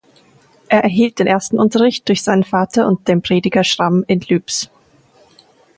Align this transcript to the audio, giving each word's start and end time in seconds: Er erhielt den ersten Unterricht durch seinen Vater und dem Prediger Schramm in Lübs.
Er 0.67 0.81
erhielt 0.83 1.19
den 1.19 1.27
ersten 1.27 1.59
Unterricht 1.59 2.09
durch 2.09 2.23
seinen 2.23 2.43
Vater 2.43 2.87
und 2.87 3.07
dem 3.07 3.21
Prediger 3.21 3.63
Schramm 3.63 4.03
in 4.07 4.19
Lübs. 4.21 4.71